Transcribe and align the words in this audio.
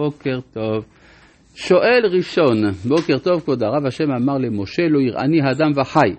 בוקר 0.00 0.40
טוב. 0.52 0.84
שואל 1.54 2.02
ראשון, 2.10 2.70
בוקר 2.88 3.18
טוב 3.18 3.40
כבוד 3.40 3.62
הרב, 3.62 3.86
השם 3.86 4.10
אמר 4.10 4.38
למשה 4.38 4.82
לא 4.88 5.00
יראני 5.00 5.40
האדם 5.42 5.70
וחי 5.80 6.14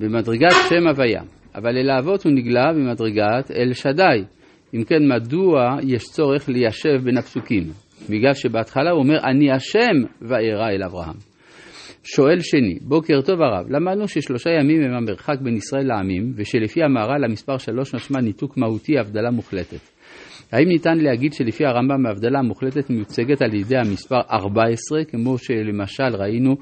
במדרגת 0.00 0.52
שם 0.68 0.88
הוויה, 0.88 1.22
אבל 1.54 1.78
אל 1.78 1.90
האבות 1.90 2.24
הוא 2.24 2.32
נגלה 2.32 2.72
במדרגת 2.72 3.50
אל 3.50 3.72
שדי. 3.72 4.24
אם 4.74 4.84
כן, 4.84 5.08
מדוע 5.08 5.76
יש 5.82 6.04
צורך 6.04 6.48
ליישב 6.48 7.04
בין 7.04 7.18
הפסוקים? 7.18 7.62
בגלל 8.10 8.34
שבהתחלה 8.34 8.90
הוא 8.90 9.02
אומר 9.02 9.18
אני 9.24 9.52
השם 9.52 9.96
וארא 10.20 10.68
אל 10.70 10.82
אברהם. 10.82 11.16
שואל 12.04 12.40
שני, 12.40 12.78
בוקר 12.82 13.20
טוב 13.20 13.42
הרב, 13.42 13.70
למדנו 13.70 14.08
ששלושה 14.08 14.50
ימים 14.50 14.82
הם 14.82 14.94
המרחק 14.94 15.40
בין 15.40 15.54
ישראל 15.56 15.86
לעמים, 15.86 16.32
ושלפי 16.36 16.82
המהר"ל 16.82 17.24
המספר 17.24 17.58
שלוש 17.58 17.94
משמע 17.94 18.20
ניתוק 18.20 18.56
מהותי, 18.56 18.98
הבדלה 18.98 19.30
מוחלטת. 19.30 20.01
האם 20.52 20.68
ניתן 20.68 20.98
להגיד 20.98 21.32
שלפי 21.32 21.64
הרמב"ם 21.66 22.06
ההבדלה 22.06 22.38
המוחלטת 22.38 22.90
מיוצגת 22.90 23.42
על 23.42 23.54
ידי 23.54 23.76
המספר 23.76 24.20
14, 24.30 25.04
כמו 25.04 25.38
שלמשל 25.38 26.16
ראינו, 26.18 26.56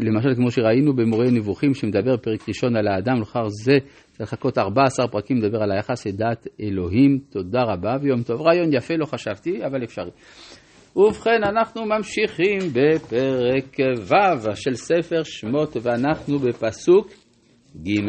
למשל 0.00 0.34
כמו 0.36 0.50
שראינו 0.50 0.96
במורה 0.96 1.30
נבוכים 1.30 1.74
שמדבר 1.74 2.16
פרק 2.16 2.48
ראשון 2.48 2.76
על 2.76 2.88
האדם, 2.88 3.18
לאחר 3.20 3.48
זה 3.48 3.72
צריך 4.10 4.32
לחכות 4.32 4.58
14 4.58 5.08
פרקים 5.08 5.36
לדבר 5.36 5.62
על 5.62 5.72
היחס 5.72 6.06
לדת 6.06 6.46
אלוהים. 6.60 7.18
תודה 7.30 7.62
רבה 7.62 7.96
ויום 8.02 8.22
טוב. 8.22 8.40
רעיון 8.40 8.72
יפה 8.72 8.94
לא 8.94 9.06
חשבתי, 9.06 9.66
אבל 9.66 9.84
אפשרי. 9.84 10.10
ובכן, 10.96 11.40
אנחנו 11.44 11.84
ממשיכים 11.86 12.58
בפרק 12.72 13.76
ו' 13.96 14.56
של 14.56 14.74
ספר 14.74 15.22
שמות, 15.22 15.76
ואנחנו 15.82 16.38
בפסוק 16.38 17.08
ג'. 17.76 18.00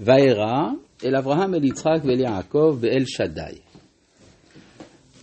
וירא 0.00 0.68
אל 1.04 1.16
אברהם, 1.16 1.54
אל 1.54 1.64
יצחק 1.64 2.04
ואל 2.04 2.20
יעקב 2.20 2.78
באל 2.80 3.04
שדי. 3.04 3.58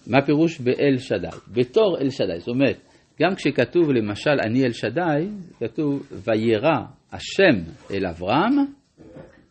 מה 0.08 0.26
פירוש 0.26 0.60
באל 0.60 0.98
שדי? 0.98 1.38
בתור 1.48 1.98
אל 2.02 2.10
שדי. 2.10 2.40
זאת 2.40 2.48
אומרת, 2.48 2.78
גם 3.22 3.36
כשכתוב 3.36 3.92
למשל 3.92 4.38
אני 4.46 4.64
אל 4.64 4.72
שדי, 4.72 5.28
כתוב 5.60 6.12
וירא 6.12 6.80
השם 7.12 7.72
אל 7.92 8.06
אברהם, 8.06 8.56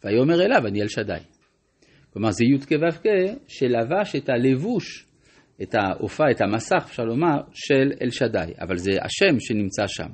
ויאמר 0.04 0.44
אליו 0.44 0.66
אני 0.66 0.82
אל 0.82 0.88
שדי. 0.88 1.18
כלומר 2.12 2.30
זה 2.30 2.44
י"ק 2.44 2.72
ו"ק 2.72 3.06
שלבש 3.48 4.16
את 4.16 4.28
הלבוש, 4.28 5.06
את 5.62 5.74
ההופעה, 5.74 6.30
את 6.30 6.40
המסך, 6.40 6.84
אפשר 6.86 7.04
לומר, 7.04 7.36
של 7.52 7.92
אל 8.02 8.10
שדי, 8.10 8.52
אבל 8.60 8.76
זה 8.76 8.90
השם 8.90 9.40
שנמצא 9.40 9.86
שם. 9.86 10.08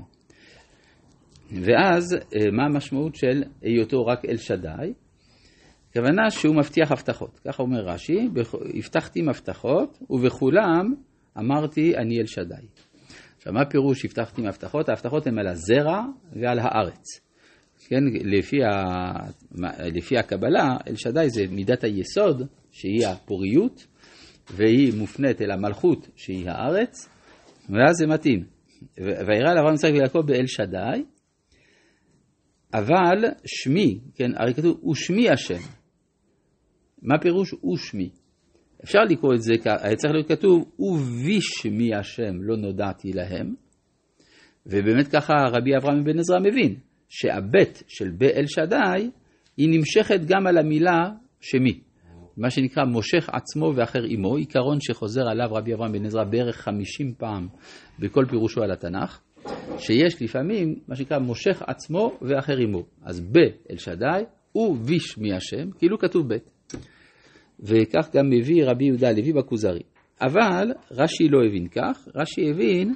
ואז 1.50 2.14
אה, 2.14 2.50
מה 2.52 2.64
המשמעות 2.64 3.14
של 3.14 3.42
היותו 3.62 4.06
רק 4.06 4.24
אל 4.24 4.36
שדי? 4.36 4.92
הכוונה 5.92 6.30
שהוא 6.30 6.56
מבטיח 6.56 6.92
הבטחות. 6.92 7.40
ככה 7.44 7.62
אומר 7.62 7.80
רש"י, 7.80 8.28
הבטחתי 8.74 9.22
מבטחות 9.22 9.98
ובכולם 10.10 10.94
אמרתי 11.38 11.96
אני 11.96 12.20
אל 12.20 12.26
שדי. 12.26 12.66
עכשיו 13.36 13.52
מה 13.52 13.64
פירוש 13.64 14.04
הבטחתי 14.04 14.42
מבטחות? 14.42 14.88
ההבטחות 14.88 15.26
הן 15.26 15.38
על 15.38 15.46
הזרע 15.48 16.02
ועל 16.32 16.58
הארץ. 16.58 17.04
כן, 17.88 18.04
לפי, 18.24 18.56
ה... 18.64 18.70
לפי 19.94 20.18
הקבלה, 20.18 20.76
אל 20.88 20.94
שדי 20.94 21.30
זה 21.30 21.44
מידת 21.50 21.84
היסוד, 21.84 22.46
שהיא 22.70 23.06
הפוריות, 23.06 23.86
והיא 24.54 24.92
מופנית 24.98 25.42
אל 25.42 25.50
המלכות, 25.50 26.08
שהיא 26.16 26.50
הארץ, 26.50 27.08
ואז 27.70 27.96
זה 27.96 28.06
מתאים. 28.06 28.44
וירא 28.98 29.54
לאברהם 29.54 29.74
יצחק 29.74 29.90
ויעקב 29.92 30.20
באל 30.26 30.46
שדי, 30.46 31.04
אבל 32.74 33.24
שמי, 33.46 33.98
כן, 34.14 34.30
הרי 34.36 34.54
כתוב, 34.54 34.84
ושמי 34.84 35.30
השם. 35.30 35.81
מה 37.02 37.18
פירוש 37.18 37.54
ושמי? 37.54 38.10
אפשר 38.84 38.98
לקרוא 39.10 39.34
את 39.34 39.42
זה, 39.42 39.52
היה 39.64 39.96
צריך 39.96 40.12
להיות 40.12 40.28
כתוב, 40.28 40.70
ובשמי 40.78 41.94
השם 41.94 42.42
לא 42.42 42.56
נודעתי 42.56 43.12
להם, 43.12 43.54
ובאמת 44.66 45.08
ככה 45.08 45.32
רבי 45.52 45.76
אברהם 45.76 46.04
בן 46.04 46.18
עזרא 46.18 46.38
מבין, 46.40 46.74
שהבית 47.08 47.82
של 47.88 48.10
באל 48.10 48.44
שדי, 48.46 49.10
היא 49.56 49.68
נמשכת 49.78 50.20
גם 50.26 50.46
על 50.46 50.58
המילה 50.58 51.10
שמי. 51.40 51.80
מה 52.36 52.50
שנקרא 52.50 52.84
מושך 52.84 53.28
עצמו 53.32 53.72
ואחר 53.76 54.02
עמו, 54.08 54.36
עיקרון 54.36 54.78
שחוזר 54.80 55.28
עליו 55.30 55.48
רבי 55.50 55.74
אברהם 55.74 55.92
בן 55.92 56.06
עזרא 56.06 56.24
בערך 56.24 56.56
50 56.56 57.14
פעם 57.18 57.48
בכל 57.98 58.24
פירושו 58.28 58.62
על 58.62 58.70
התנ"ך, 58.70 59.20
שיש 59.78 60.22
לפעמים 60.22 60.74
מה 60.88 60.96
שנקרא 60.96 61.18
מושך 61.18 61.62
עצמו 61.66 62.18
ואחר 62.22 62.56
עמו. 62.56 62.84
אז 63.02 63.20
באל 63.20 63.76
שדי 63.76 64.24
ובשמי 64.54 65.32
השם, 65.32 65.70
כאילו 65.78 65.98
כתוב 65.98 66.28
בית. 66.28 66.51
וכך 67.60 68.10
גם 68.14 68.30
מביא 68.30 68.64
רבי 68.64 68.84
יהודה 68.84 69.08
הלוי 69.08 69.32
בכוזרי. 69.32 69.82
אבל 70.20 70.72
רש"י 70.90 71.28
לא 71.28 71.38
הבין 71.46 71.68
כך, 71.68 72.08
רש"י 72.14 72.50
הבין, 72.50 72.94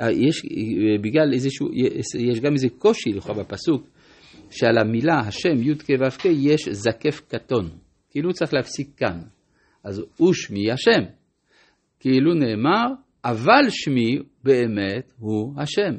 אה, 0.00 0.12
יש, 0.12 0.44
אה, 0.44 1.02
בגלל 1.02 1.32
איזשהו, 1.32 1.68
יש 2.18 2.40
גם 2.40 2.52
איזה 2.52 2.68
קושי 2.78 3.10
לכאורה 3.12 3.42
בפסוק, 3.42 3.86
שעל 4.50 4.78
המילה 4.78 5.18
השם 5.18 5.62
י"ק 5.62 5.84
ו"ק 6.00 6.24
יש 6.24 6.68
זקף 6.70 7.20
קטון, 7.28 7.70
כאילו 8.10 8.32
צריך 8.32 8.54
להפסיק 8.54 8.88
כאן. 8.96 9.20
אז 9.84 10.02
ושמי 10.22 10.70
השם, 10.70 11.02
כאילו 12.00 12.34
נאמר, 12.34 12.86
אבל 13.24 13.70
שמי 13.70 14.18
באמת 14.44 15.12
הוא 15.18 15.52
השם. 15.56 15.96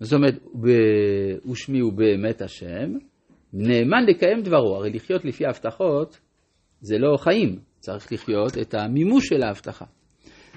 זאת 0.00 0.12
אומרת, 0.12 0.34
ושמי 1.50 1.78
הוא 1.78 1.92
באמת 1.92 2.42
השם, 2.42 2.92
נאמן 3.52 4.04
לקיים 4.08 4.42
דברו, 4.42 4.76
הרי 4.76 4.90
לחיות 4.90 5.24
לפי 5.24 5.46
ההבטחות 5.46 6.20
זה 6.80 6.98
לא 6.98 7.16
חיים, 7.16 7.58
צריך 7.78 8.12
לחיות 8.12 8.58
את 8.58 8.74
המימוש 8.74 9.28
של 9.28 9.42
ההבטחה. 9.42 9.84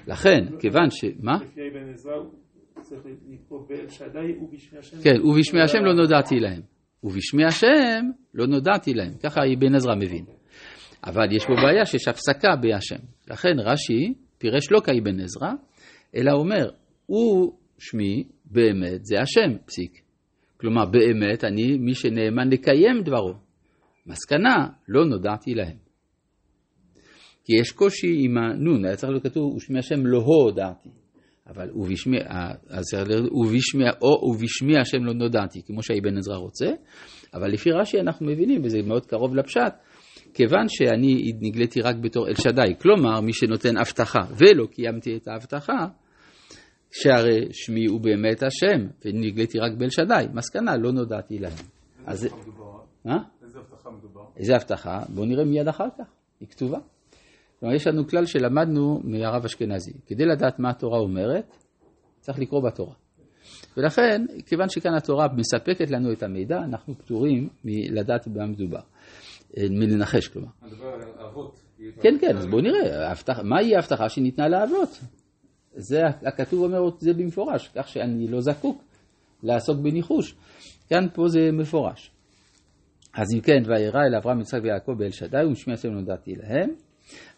לכן, 0.07 0.45
כיוון 0.59 0.89
ש... 0.89 1.05
מה? 1.19 1.37
כן, 5.03 5.21
ובשמי 5.23 5.61
השם 5.61 5.79
לא 5.85 5.93
נודעתי 5.93 6.39
להם. 6.39 6.61
ובשמי 7.03 7.45
השם 7.45 8.05
לא 8.33 8.47
נודעתי 8.47 8.93
להם. 8.93 9.13
ככה 9.23 9.41
אבן 9.53 9.75
עזרא 9.75 9.95
מבין. 9.95 10.25
אבל 11.05 11.35
יש 11.35 11.45
פה 11.45 11.53
בעיה 11.53 11.85
שיש 11.85 12.07
הפסקה 12.07 12.55
בהשם. 12.55 13.05
לכן 13.31 13.59
רש"י 13.59 14.13
פירש 14.37 14.71
לא 14.71 14.79
כאבן 14.79 15.19
עזרא, 15.19 15.51
אלא 16.15 16.31
אומר, 16.31 16.69
הוא 17.05 17.53
שמי 17.79 18.23
באמת 18.45 19.05
זה 19.05 19.15
השם, 19.21 19.57
פסיק. 19.65 20.02
כלומר, 20.63 20.85
באמת 20.85 21.43
אני 21.43 21.77
מי 21.77 21.93
שנאמן 21.95 22.49
לקיים 22.49 23.01
דברו. 23.05 23.33
מסקנה, 24.07 24.67
לא 24.87 25.05
נודעתי 25.05 25.53
להם. 25.53 25.77
כי 27.45 27.53
יש 27.61 27.71
קושי 27.71 28.15
עם 28.19 28.37
הנון, 28.37 28.85
היה 28.85 28.95
צריך 28.95 29.09
להיות 29.11 29.23
כתוב, 29.23 29.55
ושמי 29.55 29.79
השם 29.79 30.05
לא 30.05 30.17
הודעתי. 30.17 30.89
אבל 31.47 31.69
ובשמי, 31.75 32.17
אז 32.69 32.85
צריך 32.85 33.07
להיות, 33.07 33.31
ובשמי, 33.31 33.83
או 34.01 34.31
ובשמי 34.31 34.77
השם 34.77 35.03
לא 35.03 35.13
נודעתי, 35.13 35.61
כמו 35.65 35.83
שהאבן 35.83 36.17
עזרא 36.17 36.37
רוצה, 36.37 36.71
אבל 37.33 37.51
לפי 37.51 37.71
רש"י 37.71 37.99
אנחנו 37.99 38.25
מבינים, 38.25 38.61
וזה 38.63 38.81
מאוד 38.81 39.05
קרוב 39.05 39.35
לפשט, 39.35 39.73
כיוון 40.33 40.65
שאני 40.67 41.31
נגליתי 41.41 41.81
רק 41.81 41.95
בתור 41.95 42.27
אל 42.27 42.35
שדי, 42.35 42.73
כלומר 42.81 43.21
מי 43.21 43.33
שנותן 43.33 43.77
הבטחה 43.77 44.19
ולא 44.37 44.65
קיימתי 44.65 45.15
את 45.15 45.27
ההבטחה, 45.27 45.87
שהרי 46.93 47.47
שמי 47.51 47.85
הוא 47.85 48.01
באמת 48.01 48.43
השם, 48.43 48.87
ונגליתי 49.05 49.59
רק 49.59 49.71
באל 49.77 49.89
שדי, 49.89 50.25
מסקנה, 50.33 50.77
לא 50.77 50.91
נודעתי 50.91 51.39
להם. 51.39 51.53
איזה 53.43 53.59
הבטחה 53.59 53.89
מדובר? 53.89 54.21
איזה 54.37 54.55
הבטחה? 54.55 54.99
בואו 55.09 55.25
נראה 55.25 55.45
מיד 55.45 55.67
אחר 55.67 55.87
כך, 55.97 56.05
היא 56.39 56.47
כתובה. 56.47 56.79
כלומר, 57.59 57.75
יש 57.75 57.87
לנו 57.87 58.07
כלל 58.07 58.25
שלמדנו 58.25 59.01
מהרב 59.03 59.45
אשכנזי. 59.45 59.93
כדי 60.07 60.25
לדעת 60.25 60.59
מה 60.59 60.69
התורה 60.69 60.99
אומרת, 60.99 61.57
צריך 62.19 62.39
לקרוא 62.39 62.61
בתורה. 62.69 62.93
ולכן, 63.77 64.25
כיוון 64.45 64.69
שכאן 64.69 64.93
התורה 64.93 65.27
מספקת 65.35 65.91
לנו 65.91 66.11
את 66.11 66.23
המידע, 66.23 66.57
אנחנו 66.57 66.97
פטורים 66.97 67.49
מלדעת 67.63 68.27
במה 68.27 68.45
מדובר. 68.45 68.79
אה, 69.57 69.63
מלנחש, 69.69 70.27
כלומר. 70.27 70.47
מדבר 70.61 70.85
על 70.85 71.01
אבות. 71.27 71.61
כן, 72.01 72.17
כן, 72.21 72.37
אז 72.37 72.45
בואו 72.45 72.61
נראה, 72.61 73.13
מהי 73.43 73.75
ההבטחה 73.75 74.09
שניתנה 74.09 74.47
לאבות? 74.47 74.99
זה, 75.75 76.01
הכתוב 76.25 76.63
אומר 76.63 76.87
את 76.87 76.99
זה 76.99 77.13
במפורש, 77.13 77.69
כך 77.75 77.87
שאני 77.87 78.27
לא 78.27 78.41
זקוק 78.41 78.83
לעסוק 79.43 79.77
בניחוש. 79.77 80.35
כאן 80.89 81.07
פה 81.13 81.27
זה 81.27 81.39
מפורש. 81.53 82.11
אז 83.13 83.27
אם 83.35 83.41
כן, 83.41 83.63
וירא 83.67 83.99
אל 83.99 84.15
אברהם, 84.15 84.41
יצחק 84.41 84.59
ויעקב 84.63 84.91
באל 84.97 85.09
שדי, 85.09 85.45
ומשמי 85.47 85.73
השם 85.73 85.89
נודעתי 85.89 86.31
להם. 86.35 86.69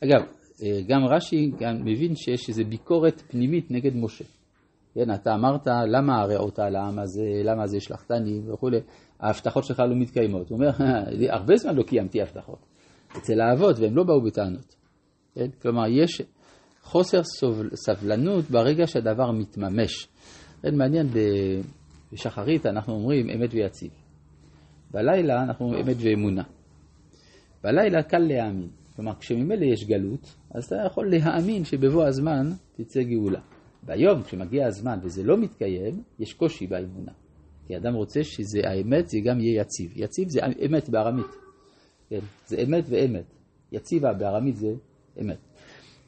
אגב, 0.03 0.25
אה, 0.63 0.81
גם 0.87 1.05
רש"י 1.05 1.51
גם 1.59 1.85
מבין 1.85 2.15
שיש 2.15 2.49
איזו 2.49 2.63
ביקורת 2.69 3.21
פנימית 3.27 3.71
נגד 3.71 3.95
משה. 3.95 4.25
כן, 4.93 5.13
אתה 5.13 5.33
אמרת, 5.35 5.67
למה 5.67 6.21
הרעות 6.21 6.59
על 6.59 6.75
העם 6.75 6.99
הזה, 6.99 7.41
למה 7.43 7.67
זה 7.67 7.79
שלחתני 7.79 8.41
וכולי, 8.53 8.77
ההבטחות 9.19 9.63
שלך 9.63 9.79
לא 9.79 9.95
מתקיימות. 9.95 10.49
הוא 10.49 10.57
אומר, 10.57 10.69
הרבה 11.29 11.55
זמן 11.55 11.75
לא 11.75 11.83
קיימתי 11.83 12.21
הבטחות 12.21 12.59
אצל 13.17 13.41
האבות, 13.41 13.79
והם 13.79 13.95
לא 13.95 14.03
באו 14.03 14.21
בטענות. 14.21 14.75
כן? 15.35 15.47
כלומר, 15.61 15.87
יש 15.87 16.21
חוסר 16.85 17.21
סבלנות 17.73 18.45
ברגע 18.49 18.87
שהדבר 18.87 19.31
מתממש. 19.31 20.07
מעניין, 20.63 21.07
בשחרית 22.13 22.65
אנחנו 22.65 22.93
אומרים 22.93 23.29
אמת 23.29 23.53
ויציב. 23.53 23.91
בלילה 24.91 25.43
אנחנו 25.43 25.65
אומרים 25.65 25.87
אמת 25.87 25.97
ואמונה. 25.99 26.43
בלילה 27.63 28.03
קל 28.03 28.17
להאמין. 28.17 28.69
כלומר, 28.95 29.15
כשממילא 29.19 29.65
יש 29.65 29.85
גלות, 29.87 30.35
אז 30.51 30.63
אתה 30.65 30.75
יכול 30.85 31.11
להאמין 31.11 31.65
שבבוא 31.65 32.05
הזמן 32.05 32.51
תצא 32.75 33.03
גאולה. 33.03 33.41
והיום, 33.83 34.23
כשמגיע 34.23 34.67
הזמן 34.67 34.99
וזה 35.03 35.23
לא 35.23 35.37
מתקיים, 35.37 36.03
יש 36.19 36.33
קושי 36.33 36.67
באמונה. 36.67 37.11
כי 37.67 37.77
אדם 37.77 37.93
רוצה 37.93 38.23
שזה 38.23 38.59
האמת, 38.69 39.09
זה 39.09 39.17
גם 39.25 39.39
יהיה 39.39 39.61
יציב. 39.61 39.91
יציב 39.95 40.29
זה 40.29 40.39
אמת 40.65 40.89
בארמית. 40.89 41.31
כן, 42.09 42.19
זה 42.45 42.57
אמת 42.63 42.83
ואמת. 42.89 43.25
יציבה 43.71 44.13
בארמית 44.13 44.55
זה 44.55 44.67
אמת. 45.21 45.37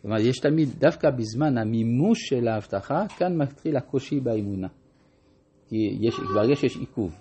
כלומר, 0.08 0.22
יש 0.22 0.40
תמיד, 0.40 0.70
דווקא 0.80 1.10
בזמן 1.10 1.58
המימוש 1.58 2.20
של 2.30 2.48
ההבטחה, 2.48 3.06
כאן 3.18 3.38
מתחיל 3.38 3.78
הקושי 3.78 4.20
באמונה. 4.20 4.68
כי 5.68 5.76
יש, 6.02 6.20
ברגע 6.34 6.56
שיש 6.56 6.78
עיכוב. 6.78 7.18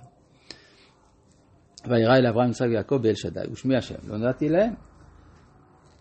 וירא 1.88 2.16
אל 2.16 2.26
אברהם, 2.26 2.50
יצחק 2.50 2.66
ויעקב 2.70 2.96
באל 3.02 3.14
שדי, 3.14 3.40
ושמי 3.52 3.76
השם, 3.76 3.94
לא 4.08 4.18
נתתי 4.18 4.48
להם. 4.48 4.74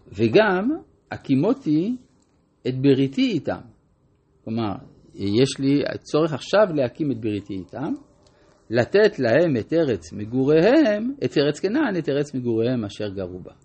וגם, 0.07 0.69
הקימותי 1.11 1.97
את 2.67 2.81
בריתי 2.81 3.31
איתם. 3.31 3.61
כלומר, 4.43 4.75
יש 5.15 5.59
לי 5.59 5.81
צורך 5.99 6.33
עכשיו 6.33 6.65
להקים 6.75 7.11
את 7.11 7.17
בריתי 7.19 7.53
איתם, 7.53 7.93
לתת 8.69 9.19
להם 9.19 9.57
את 9.59 9.73
ארץ 9.73 10.13
מגוריהם, 10.13 11.13
את 11.25 11.37
ארץ 11.37 11.59
כנען, 11.59 11.97
את 11.97 12.09
ארץ 12.09 12.35
מגוריהם 12.35 12.85
אשר 12.85 13.09
גרו 13.09 13.39
בה. 13.39 13.64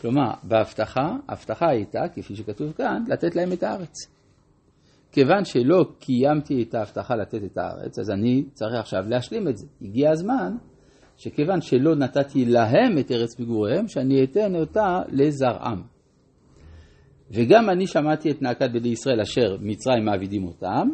כלומר, 0.00 0.30
בהבטחה, 0.42 1.16
ההבטחה 1.28 1.66
הייתה, 1.68 2.00
כפי 2.14 2.36
שכתוב 2.36 2.72
כאן, 2.72 3.04
לתת 3.08 3.36
להם 3.36 3.52
את 3.52 3.62
הארץ. 3.62 3.92
כיוון 5.12 5.44
שלא 5.44 5.84
קיימתי 5.98 6.62
את 6.62 6.74
ההבטחה 6.74 7.16
לתת 7.16 7.44
את 7.44 7.58
הארץ, 7.58 7.98
אז 7.98 8.10
אני 8.10 8.44
צריך 8.52 8.74
עכשיו 8.80 9.04
להשלים 9.08 9.48
את 9.48 9.56
זה. 9.56 9.66
הגיע 9.82 10.10
הזמן 10.10 10.56
שכיוון 11.16 11.60
שלא 11.60 11.94
נתתי 11.94 12.44
להם 12.44 12.98
את 13.00 13.10
ארץ 13.10 13.40
מגוריהם, 13.40 13.88
שאני 13.88 14.24
אתן 14.24 14.54
אותה 14.54 15.00
לזרעם. 15.08 15.82
וגם 17.30 17.70
אני 17.70 17.86
שמעתי 17.86 18.30
את 18.30 18.42
נאקת 18.42 18.70
בני 18.72 18.88
ישראל 18.88 19.20
אשר 19.20 19.56
מצרים 19.60 20.04
מעבידים 20.04 20.44
אותם, 20.44 20.88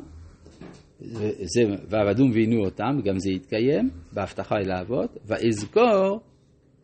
זה, 1.44 1.62
ועבדום 1.88 2.30
ועינו 2.30 2.64
אותם, 2.64 3.00
גם 3.04 3.18
זה 3.18 3.30
יתקיים, 3.30 3.90
בהבטחה 4.12 4.54
אל 4.56 4.70
האבות, 4.70 5.18
ואזכור 5.26 6.20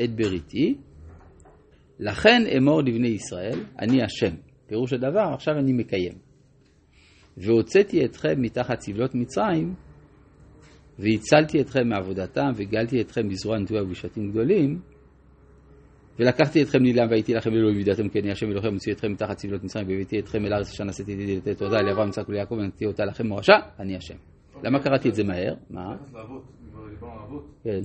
את 0.05 0.17
בריתי, 0.17 0.75
לכן 1.99 2.43
אמור 2.57 2.83
לבני 2.83 3.09
ישראל, 3.09 3.59
אני 3.79 4.03
השם. 4.03 4.35
פירוש 4.67 4.93
הדבר, 4.93 5.33
עכשיו 5.35 5.55
אני 5.59 5.73
מקיים. 5.73 6.13
והוצאתי 7.37 8.05
אתכם 8.05 8.43
מתחת 8.43 8.81
סבלות 8.81 9.15
מצרים, 9.15 9.75
והצלתי 10.99 11.61
אתכם 11.61 11.89
מעבודתם, 11.89 12.51
וגלתי 12.57 13.01
אתכם 13.01 13.29
בזרוע 13.29 13.59
נטויה 13.59 13.83
ובשעתים 13.83 14.31
גדולים, 14.31 14.81
ולקחתי 16.19 16.63
אתכם 16.63 16.79
נילם 16.83 17.07
והייתי 17.11 17.35
לכם 17.35 17.51
אלוהים 17.51 17.77
וידעתם 17.77 18.09
כי 18.09 18.21
אני 18.21 18.31
השם 18.31 18.47
אלוהיכם 18.47 18.73
מוציא 18.73 18.93
אתכם 18.93 19.13
מתחת 19.13 19.39
סבלות 19.39 19.65
מצרים 19.65 19.89
והבאתי 19.89 20.19
אתכם 20.19 20.47
אל 20.47 20.53
הארץ 20.53 20.71
אשר 20.71 20.85
נשאתי 20.85 21.13
ידי 21.13 21.37
לתת 21.37 21.59
תודה 21.59 21.83
לאברהם 21.83 22.09
יצחק 22.09 22.29
וליעקב 22.29 22.55
ונתתי 22.55 22.87
אותה 22.87 23.05
לכם 23.05 23.27
מורשה 23.27 23.57
אני 23.79 23.97
השם. 23.97 24.15
למה 24.63 24.83
קראתי 24.83 25.09
את 25.09 25.15
זה 25.15 25.25
מהר? 25.25 25.55
מה? 25.71 25.97
כן. 27.63 27.81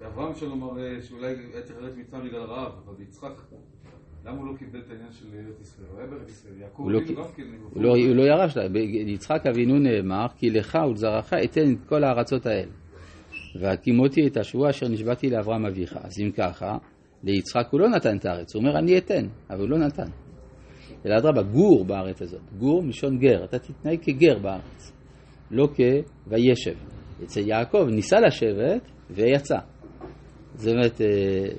ואברהם 0.00 0.34
שלו 0.34 0.56
מראה 0.56 1.02
שאולי 1.02 1.26
היה 1.26 1.62
צריך 1.62 1.78
לרדת 1.78 1.96
מצרים 1.96 2.24
בגלל 2.24 2.42
רעב, 2.42 2.72
אבל 2.84 2.94
ביצחק, 2.98 3.32
למה 4.24 4.38
הוא 4.38 4.46
לא 4.46 4.58
קיבל 4.58 4.78
את 4.78 4.90
העניין 4.90 5.12
של 5.12 5.26
ארץ 5.34 5.60
ישראל? 5.60 5.88
הוא 5.90 5.98
היה 5.98 6.06
בארץ 6.10 6.30
ישראל, 6.30 6.60
יעקב 6.60 6.82
לא, 6.88 6.98
אבינו 6.98 7.22
גם 7.22 7.32
כן... 7.36 7.42
לא- 7.76 7.96
הוא 7.96 8.16
לא 8.16 8.22
ירש 8.22 8.56
לה, 8.56 8.68
ביצחק 9.06 9.46
אבינו 9.50 9.78
נאמר, 9.78 10.26
כי 10.36 10.50
לך 10.50 10.78
ולזרעך 10.88 11.32
אתן 11.44 11.72
את 11.72 11.88
כל 11.88 12.04
הארצות 12.04 12.46
האלה. 12.46 12.72
והקימותי 13.60 14.26
את 14.26 14.36
השבוע 14.36 14.70
אשר 14.70 14.88
נשבעתי 14.88 15.30
לאברהם 15.30 15.66
אביך. 15.66 15.96
אז 15.96 16.12
אם 16.20 16.30
ככה, 16.30 16.78
ליצחק 17.24 17.68
הוא 17.70 17.80
לא 17.80 17.88
נתן 17.88 18.16
את 18.16 18.26
הארץ, 18.26 18.54
הוא 18.54 18.60
אומר 18.60 18.78
אני 18.78 18.98
אתן, 18.98 19.26
אבל 19.50 19.60
הוא 19.60 19.68
לא 19.68 19.78
נתן. 19.78 20.10
אלא 21.06 21.16
אדרבה, 21.18 21.42
גור 21.42 21.84
בארץ 21.84 22.22
הזאת, 22.22 22.40
גור 22.58 22.82
מלשון 22.82 23.18
גר, 23.18 23.44
אתה 23.44 23.58
תתנהג 23.58 23.98
כגר 24.02 24.38
בארץ, 24.38 24.92
לא 25.50 25.68
כוישב. 25.76 26.74
אצל 27.24 27.48
יעקב 27.48 27.86
ניסה 27.90 28.16
לשבת 28.20 28.82
ויצא. 29.10 29.58
זאת 30.58 30.72
אומרת, 30.72 31.00
אה, 31.00 31.06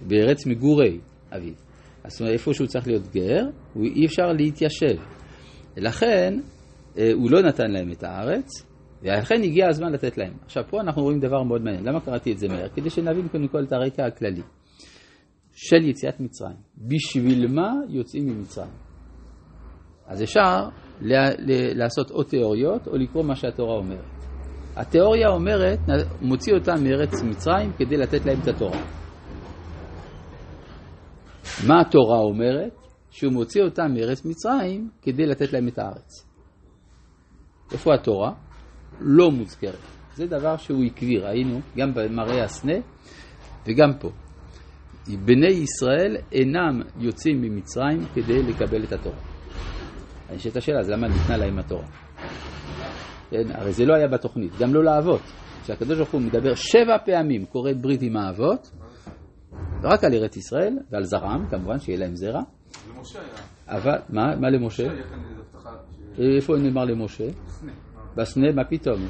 בארץ 0.07 0.45
מגורי 0.45 0.99
אביו. 1.35 1.53
זאת 2.07 2.21
אומרת, 2.21 2.33
איפה 2.33 2.53
שהוא 2.53 2.67
צריך 2.67 2.87
להיות 2.87 3.07
גר, 3.13 3.43
אי 3.75 4.05
אפשר 4.05 4.27
להתיישב. 4.37 4.95
לכן, 5.77 6.39
אה, 6.97 7.11
הוא 7.13 7.31
לא 7.31 7.41
נתן 7.41 7.71
להם 7.71 7.91
את 7.91 8.03
הארץ, 8.03 8.47
ולכן 9.01 9.43
הגיע 9.43 9.67
הזמן 9.69 9.91
לתת 9.91 10.17
להם. 10.17 10.33
עכשיו, 10.45 10.63
פה 10.69 10.81
אנחנו 10.81 11.01
רואים 11.01 11.19
דבר 11.19 11.43
מאוד 11.43 11.61
מעניין. 11.61 11.85
למה 11.85 11.99
קראתי 11.99 12.31
את 12.31 12.37
זה 12.37 12.47
מהר? 12.47 12.69
כדי 12.69 12.89
שנבין 12.89 13.27
קודם 13.27 13.47
כל 13.47 13.63
את 13.63 13.71
הרקע 13.71 14.05
הכללי 14.05 14.41
של 15.53 15.89
יציאת 15.89 16.19
מצרים. 16.19 16.57
בשביל 16.77 17.47
מה 17.47 17.71
יוצאים 17.89 18.25
ממצרים? 18.25 18.71
אז 20.07 20.23
אפשר 20.23 20.69
לעשות 21.75 22.11
או 22.11 22.23
תיאוריות 22.23 22.87
או 22.87 22.97
לקרוא 22.97 23.23
מה 23.23 23.35
שהתורה 23.35 23.77
אומרת. 23.77 24.18
התיאוריה 24.75 25.27
אומרת, 25.29 25.79
מוציא 26.21 26.53
אותם 26.53 26.83
מארץ 26.83 27.23
מצרים 27.23 27.71
כדי 27.73 27.97
לתת 27.97 28.25
להם 28.25 28.39
את 28.39 28.47
התורה. 28.47 28.81
מה 31.67 31.81
התורה 31.81 32.19
אומרת? 32.19 32.73
שהוא 33.11 33.33
מוציא 33.33 33.63
אותם 33.63 33.93
מארץ 33.93 34.25
מצרים 34.25 34.89
כדי 35.01 35.25
לתת 35.25 35.53
להם 35.53 35.67
את 35.67 35.79
הארץ. 35.79 36.25
איפה 37.71 37.93
התורה? 37.93 38.33
לא 38.99 39.31
מוזכרת. 39.31 39.79
זה 40.13 40.27
דבר 40.27 40.57
שהוא 40.57 40.83
עקבי, 40.85 41.17
ראינו 41.17 41.61
גם 41.77 41.93
במראה 41.93 42.43
הסנה 42.43 42.77
וגם 43.67 43.89
פה. 43.99 44.09
בני 45.25 45.53
ישראל 45.53 46.17
אינם 46.31 46.81
יוצאים 46.99 47.41
ממצרים 47.41 48.07
כדי 48.13 48.43
לקבל 48.43 48.83
את 48.83 48.91
התורה. 48.91 49.21
אני 50.29 50.37
אשאל 50.37 50.51
את 50.51 50.57
השאלה, 50.57 50.79
אז 50.79 50.89
למה 50.89 51.07
ניתנה 51.07 51.37
להם 51.37 51.59
התורה? 51.59 51.87
כן, 53.29 53.51
הרי 53.51 53.73
זה 53.73 53.85
לא 53.85 53.95
היה 53.95 54.07
בתוכנית, 54.07 54.51
גם 54.59 54.73
לא 54.73 54.83
לאבות. 54.83 55.21
כשהקדוש 55.63 55.97
ברוך 55.97 56.11
הוא 56.11 56.21
מדבר 56.21 56.55
שבע 56.55 56.97
פעמים, 57.05 57.45
קורא 57.45 57.71
ברית 57.81 58.01
עם 58.01 58.17
האבות, 58.17 58.71
רק 59.83 60.03
על 60.03 60.13
ארץ 60.13 60.37
ישראל 60.37 60.77
ועל 60.91 61.03
זרעם, 61.03 61.47
כמובן, 61.49 61.79
שיהיה 61.79 61.99
להם 61.99 62.15
זרע. 62.15 62.41
למשה 62.95 63.19
היה. 63.19 63.77
אבל, 63.77 63.97
מה, 64.09 64.35
מה 64.35 64.49
למשה? 64.49 64.83
איפה 66.37 66.53
נאמר 66.57 66.85
למשה? 66.85 67.27
בסנה, 68.15 68.51
מה 68.55 68.63
פתאום? 68.69 69.01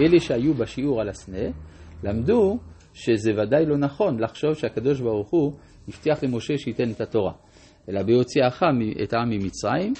אלה 0.00 0.20
שהיו 0.20 0.54
בשיעור 0.54 1.00
על 1.00 1.08
הסנה, 1.08 1.48
למדו 2.02 2.58
שזה 2.94 3.30
ודאי 3.42 3.66
לא 3.66 3.76
נכון 3.76 4.22
לחשוב 4.22 4.54
שהקדוש 4.54 5.00
ברוך 5.00 5.30
הוא 5.30 5.52
הבטיח 5.88 6.24
למשה 6.24 6.58
שייתן 6.58 6.90
את 6.90 7.00
התורה. 7.00 7.32
אלא 7.88 8.02
בהוציאך 8.02 8.62
את 9.02 9.12
העם 9.12 9.28
ממצרים, 9.30 9.92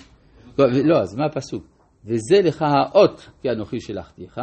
לא, 0.58 1.00
אז 1.00 1.17
מה 1.17 1.26
הפסוק? 1.26 1.75
וזה 2.07 2.41
לך 2.45 2.63
האות 2.63 3.31
כי 3.43 3.51
אנוכי 3.51 3.81
שלחתיך, 3.81 4.41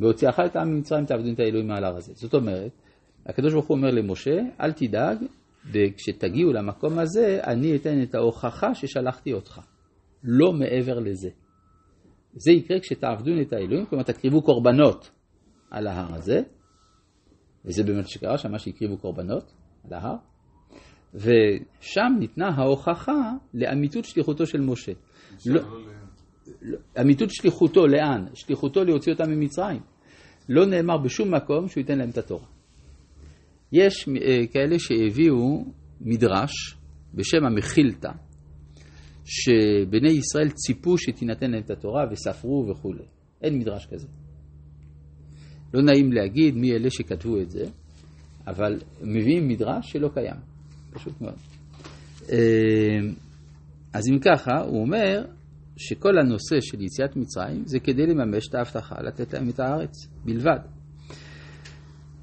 והוציאך 0.00 0.40
את 0.46 0.56
העם 0.56 0.68
ממצרים 0.68 1.04
תעבדו 1.04 1.32
את 1.32 1.40
האלוהים 1.40 1.68
מעל 1.68 1.84
הר 1.84 1.96
הזה. 1.96 2.12
זאת 2.14 2.34
אומרת, 2.34 2.72
הקדוש 3.26 3.52
ברוך 3.52 3.66
הוא 3.66 3.76
אומר 3.76 3.90
למשה, 3.90 4.36
אל 4.60 4.72
תדאג, 4.72 5.18
וכשתגיעו 5.72 6.52
למקום 6.52 6.98
הזה, 6.98 7.40
אני 7.46 7.76
אתן 7.76 8.02
את 8.02 8.14
ההוכחה 8.14 8.74
ששלחתי 8.74 9.32
אותך. 9.32 9.60
לא 10.24 10.52
מעבר 10.52 10.98
לזה. 10.98 11.30
זה 12.32 12.52
יקרה 12.52 12.80
כשתעבדו 12.80 13.30
את 13.42 13.52
האלוהים, 13.52 13.86
כלומר 13.86 14.04
תקריבו 14.04 14.42
קורבנות 14.42 15.10
על 15.70 15.86
ההר 15.86 16.14
הזה, 16.14 16.40
וזה 17.64 17.82
באמת 17.82 18.08
שקרה 18.08 18.38
שם, 18.38 18.58
שהקריבו 18.58 18.96
קורבנות 18.96 19.52
על 19.84 19.92
ההר, 19.92 20.16
ושם 21.14 22.12
ניתנה 22.18 22.48
ההוכחה 22.48 23.32
לאמיתות 23.54 24.04
שליחותו 24.04 24.46
של 24.46 24.60
משה. 24.60 24.92
לא, 25.46 25.54
לא, 25.54 25.80
אמיתות 27.00 27.30
שליחותו 27.30 27.86
לאן? 27.86 28.24
שליחותו 28.34 28.84
להוציא 28.84 29.12
אותם 29.12 29.30
ממצרים. 29.30 29.80
לא 30.48 30.66
נאמר 30.66 30.98
בשום 30.98 31.34
מקום 31.34 31.68
שהוא 31.68 31.80
ייתן 31.80 31.98
להם 31.98 32.10
את 32.10 32.18
התורה. 32.18 32.46
יש 33.72 34.08
אה, 34.08 34.46
כאלה 34.46 34.78
שהביאו 34.78 35.64
מדרש 36.00 36.76
בשם 37.14 37.44
המחילתא, 37.44 38.10
שבני 39.24 40.10
ישראל 40.10 40.50
ציפו 40.50 40.98
שתינתן 40.98 41.50
להם 41.50 41.62
את 41.62 41.70
התורה 41.70 42.04
וספרו 42.10 42.66
וכולי. 42.70 43.04
אין 43.42 43.58
מדרש 43.58 43.86
כזה. 43.86 44.06
לא 45.74 45.82
נעים 45.82 46.12
להגיד 46.12 46.56
מי 46.56 46.72
אלה 46.72 46.90
שכתבו 46.90 47.40
את 47.40 47.50
זה, 47.50 47.64
אבל 48.46 48.78
מביאים 49.02 49.48
מדרש 49.48 49.92
שלא 49.92 50.08
קיים, 50.14 50.36
פשוט 50.90 51.20
מאוד. 51.20 51.38
אה, 52.32 52.98
אז 53.92 54.08
אם 54.08 54.18
ככה, 54.18 54.60
הוא 54.60 54.80
אומר 54.80 55.24
שכל 55.80 56.18
הנושא 56.18 56.60
של 56.60 56.82
יציאת 56.82 57.16
מצרים 57.16 57.62
זה 57.66 57.80
כדי 57.80 58.06
לממש 58.06 58.48
את 58.48 58.54
ההבטחה 58.54 59.02
לתת 59.02 59.34
להם 59.34 59.48
את 59.48 59.60
הארץ 59.60 59.92
בלבד. 60.24 60.58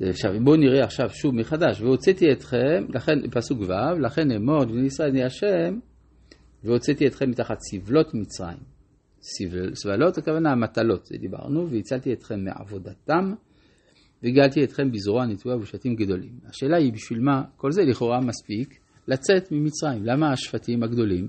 עכשיו, 0.01 0.31
בואו 0.43 0.55
נראה 0.55 0.83
עכשיו 0.83 1.09
שוב 1.09 1.35
מחדש. 1.35 1.81
והוצאתי 1.81 2.31
אתכם, 2.31 2.85
לכן, 2.89 3.29
פסוק 3.31 3.59
ו', 3.61 3.99
לכן 3.99 4.31
אמור, 4.31 4.65
בני 4.65 4.85
ישראל 4.85 5.09
אני 5.09 5.23
השם, 5.23 5.79
והוצאתי 6.63 7.07
אתכם 7.07 7.29
מתחת 7.29 7.57
סבלות 7.59 8.13
מצרים. 8.13 8.57
סבל, 9.21 9.75
סבלות, 9.75 10.17
הכוונה 10.17 10.51
המטלות, 10.51 11.05
זה 11.05 11.17
דיברנו, 11.17 11.69
והצלתי 11.69 12.13
אתכם 12.13 12.43
מעבודתם, 12.43 13.33
והגעתי 14.23 14.63
אתכם 14.63 14.91
בזרוע 14.91 15.25
נטויה 15.25 15.55
ובשתים 15.55 15.95
גדולים. 15.95 16.39
השאלה 16.45 16.77
היא 16.77 16.93
בשביל 16.93 17.19
מה, 17.19 17.43
כל 17.55 17.71
זה 17.71 17.81
לכאורה 17.81 18.19
מספיק 18.21 18.79
לצאת 19.07 19.51
ממצרים. 19.51 20.05
למה 20.05 20.31
השבטים 20.31 20.83
הגדולים? 20.83 21.27